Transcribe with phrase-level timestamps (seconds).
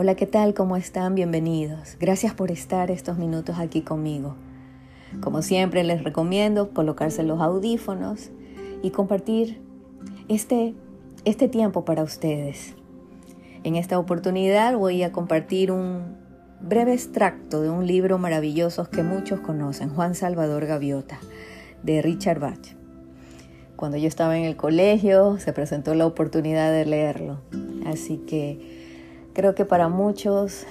[0.00, 0.54] Hola, ¿qué tal?
[0.54, 1.16] ¿Cómo están?
[1.16, 1.96] Bienvenidos.
[1.98, 4.36] Gracias por estar estos minutos aquí conmigo.
[5.20, 8.30] Como siempre les recomiendo colocarse los audífonos
[8.80, 9.60] y compartir
[10.28, 10.74] este,
[11.24, 12.76] este tiempo para ustedes.
[13.64, 16.16] En esta oportunidad voy a compartir un
[16.60, 21.18] breve extracto de un libro maravilloso que muchos conocen, Juan Salvador Gaviota,
[21.82, 22.76] de Richard Bach.
[23.74, 27.40] Cuando yo estaba en el colegio se presentó la oportunidad de leerlo,
[27.84, 28.77] así que
[29.38, 30.66] creo que para muchos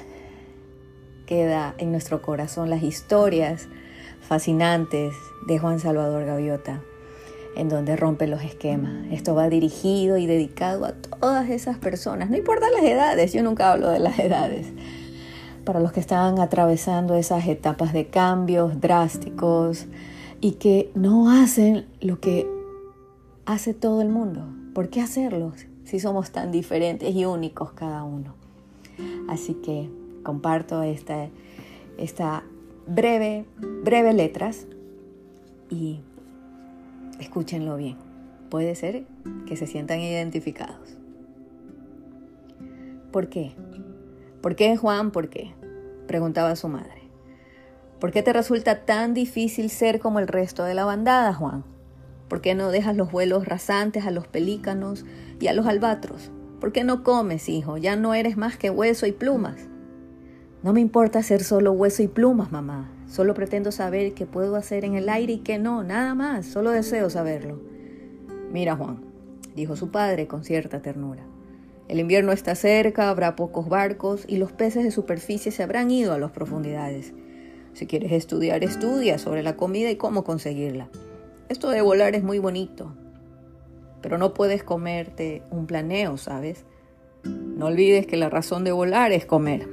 [1.25, 3.69] queda en nuestro corazón las historias
[4.19, 5.15] fascinantes
[5.47, 6.81] de Juan Salvador Gaviota,
[7.55, 9.07] en donde rompe los esquemas.
[9.09, 13.71] Esto va dirigido y dedicado a todas esas personas, no importa las edades, yo nunca
[13.71, 14.67] hablo de las edades,
[15.63, 19.85] para los que están atravesando esas etapas de cambios drásticos
[20.41, 22.45] y que no hacen lo que
[23.45, 24.45] hace todo el mundo.
[24.73, 25.53] ¿Por qué hacerlo
[25.85, 28.46] si somos tan diferentes y únicos cada uno?
[29.27, 29.89] Así que
[30.23, 32.43] comparto esta,
[32.87, 33.45] breve,
[33.83, 34.67] breve letras
[35.69, 36.01] y
[37.19, 37.97] escúchenlo bien.
[38.49, 39.05] Puede ser
[39.45, 40.97] que se sientan identificados.
[43.11, 43.53] ¿Por qué?
[44.41, 45.11] ¿Por qué, Juan?
[45.11, 45.53] ¿Por qué?
[46.07, 47.01] Preguntaba su madre.
[47.99, 51.63] ¿Por qué te resulta tan difícil ser como el resto de la bandada, Juan?
[52.27, 55.05] ¿Por qué no dejas los vuelos rasantes a los pelícanos
[55.39, 56.31] y a los albatros?
[56.59, 57.77] ¿Por qué no comes, hijo?
[57.77, 59.67] Ya no eres más que hueso y plumas.
[60.63, 62.91] No me importa ser solo hueso y plumas, mamá.
[63.07, 66.47] Solo pretendo saber qué puedo hacer en el aire y qué no, nada más.
[66.47, 67.61] Solo deseo saberlo.
[68.51, 69.01] Mira, Juan,
[69.55, 71.23] dijo su padre con cierta ternura.
[71.87, 76.11] El invierno está cerca, habrá pocos barcos y los peces de superficie se habrán ido
[76.13, 77.13] a las profundidades.
[77.73, 80.89] Si quieres estudiar, estudia sobre la comida y cómo conseguirla.
[81.49, 82.93] Esto de volar es muy bonito,
[84.01, 86.65] pero no puedes comerte un planeo, ¿sabes?
[87.23, 89.67] No olvides que la razón de volar es comer.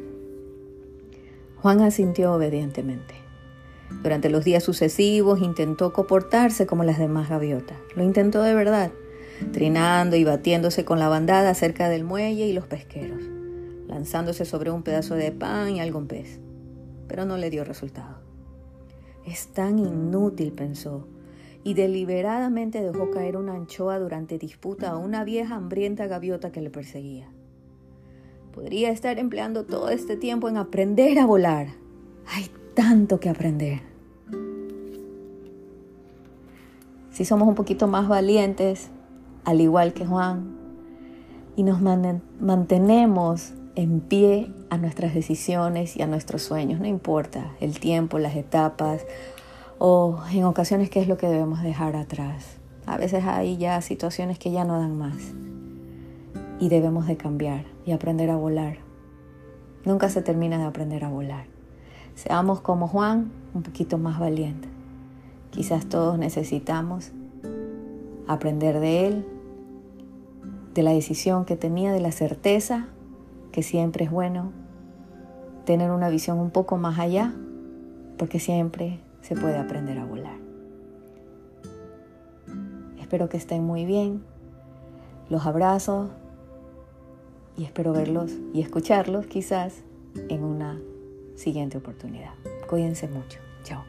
[1.60, 3.14] Juan asintió obedientemente.
[4.02, 7.78] Durante los días sucesivos intentó comportarse como las demás gaviotas.
[7.94, 8.90] Lo intentó de verdad,
[9.52, 13.22] trinando y batiéndose con la bandada cerca del muelle y los pesqueros,
[13.86, 16.38] lanzándose sobre un pedazo de pan y algún pez.
[17.08, 18.18] Pero no le dio resultado.
[19.26, 21.06] Es tan inútil, pensó,
[21.64, 26.68] y deliberadamente dejó caer una anchoa durante disputa a una vieja hambrienta gaviota que le
[26.70, 27.32] perseguía.
[28.52, 31.68] Podría estar empleando todo este tiempo en aprender a volar.
[32.26, 33.80] Hay tanto que aprender.
[37.10, 38.90] Si somos un poquito más valientes,
[39.44, 40.56] al igual que Juan,
[41.56, 47.78] y nos mantenemos en pie a nuestras decisiones y a nuestros sueños, no importa el
[47.80, 49.06] tiempo, las etapas
[49.78, 52.58] o en ocasiones qué es lo que debemos dejar atrás.
[52.86, 55.16] A veces hay ya situaciones que ya no dan más
[56.60, 58.78] y debemos de cambiar y aprender a volar.
[59.84, 61.46] Nunca se termina de aprender a volar.
[62.14, 64.70] Seamos como Juan, un poquito más valientes.
[65.50, 67.12] Quizás todos necesitamos
[68.26, 69.26] aprender de él,
[70.74, 72.88] de la decisión que tenía, de la certeza
[73.52, 74.52] que siempre es bueno
[75.64, 77.32] tener una visión un poco más allá,
[78.18, 80.36] porque siempre se puede aprender a volar.
[83.00, 84.22] Espero que estén muy bien.
[85.30, 86.10] Los abrazo
[87.56, 89.82] y espero verlos y escucharlos quizás
[90.28, 90.78] en una
[91.36, 92.34] siguiente oportunidad.
[92.68, 93.38] Cuídense mucho.
[93.62, 93.84] Chao.